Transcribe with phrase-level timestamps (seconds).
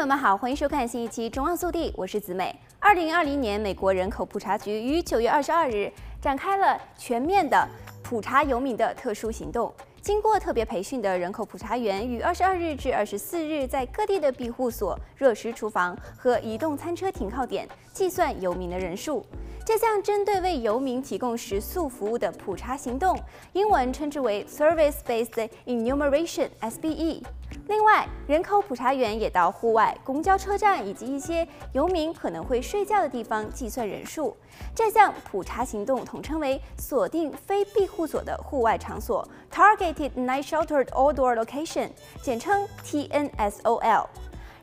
[0.00, 2.58] 朋友们好，欢迎收看新一期《中澳速递》，我是子美。
[2.78, 7.68] 二零二零年，美国人口普查局于九月二十二日展开了全面的
[8.02, 9.70] 普查游民的特殊行动。
[10.00, 19.22] 经过特别培训的人口普查员，于二十二日至二十四日，在各地的庇护所、热食厨房和移动餐车停靠点计算游民的人数。
[19.66, 23.14] 这项针对为游民提供食宿服务的普查行动，
[23.52, 27.22] 英文称之为 Service-Based Enumeration（SBE）。
[27.70, 34.36] 另外，人口普查员也到户外、公交车站以及一些游民可能会睡觉的地方计算人数。
[34.74, 44.06] 这项普查行动统称为锁定非庇护所的户外场所 （Targeted Night Sheltered Outdoor Location），简称 TNSOL。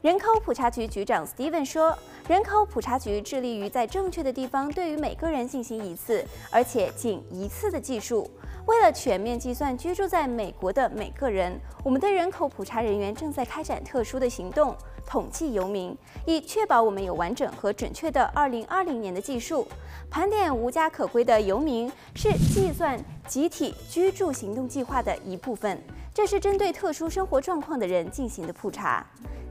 [0.02, 1.98] 人口普查局局长 Steven 说
[2.28, 8.30] ：“人口普查局致力于在正确的地方对于每个人进行一次，而且仅一次的计数。”
[8.68, 19.66] 为了全面计算居住在美国的每个人，我们的人口普查人员正在开展特殊的行动，统计游民，以确保我们有完整和准确的2020年的计数。
[20.10, 25.82] 盘点无家可归的游民是计算集体居住行动计划的一部分，
[26.14, 29.06] 这是针对特殊生活状况的人进行的普查。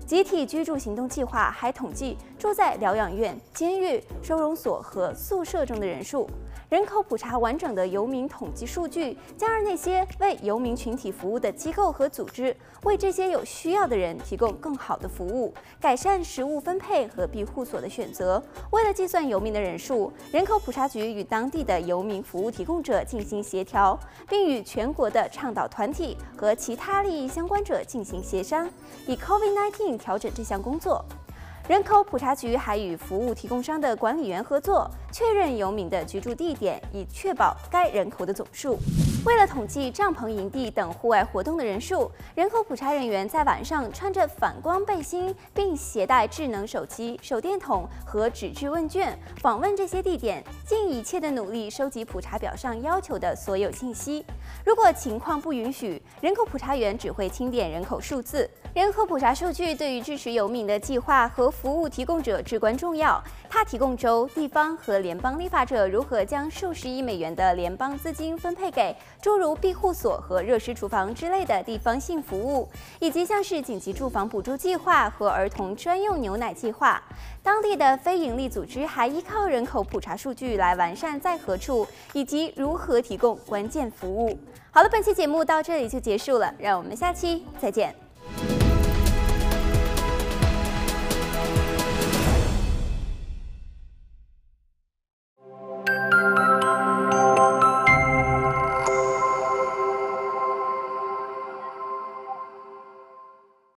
[0.06, 6.28] 集体居住行动计划还统计住在疗养院、监狱、收容所和宿舍中的人数。
[6.68, 18.42] 人口普查完整的游民统计数据，将让那些为游民群体服务的机构和组织为这些有需要的人提供更好的服务，改善食物分配和庇护所的选择。
[18.72, 23.96] 为了计算游民的人数，人口普查局与当地的游民服务提供者进行协调，
[24.28, 28.68] 并与全国的倡导团体和其他利益相关者进行协商，
[29.06, 31.04] 以 COVID-19 调整这项工作。
[31.68, 38.78] 人口普查局还与服务提供商的管理员合作，确认游民的居住地点，以确保该人口的总数。
[39.26, 54.24] 为了统计帐篷营地等户外活动的人数，人口普查人员在晚上穿着反光背心，并携带智能手机、手电筒和纸质问卷，访问这些地点，尽一切的努力收集普查表上要求的所有信息。
[54.64, 58.48] 如果情况不允许，人口普查员只会清点人口数字。
[58.74, 63.20] 人口普查数据对于支持游民的计划和服务提供者至关重要。
[63.48, 68.94] 它提供州、地方和联邦立法者如何将数十亿美元的联邦资金分配给
[69.26, 72.68] 诸如庇护所和热食厨房之类的地方性服务，
[73.00, 77.02] 以及像是紧急住房补助计划和儿童专用牛奶计划。
[77.42, 84.38] 当地的非营利组织还依靠人口普查数据来完善在何处以及如何提供关键服务。
[84.70, 88.05] 好了，本期节目到这里就结束了，让我们下期再见。